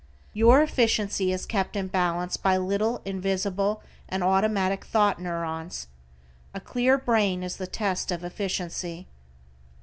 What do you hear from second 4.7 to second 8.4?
thought neurons. A clear brain is the test of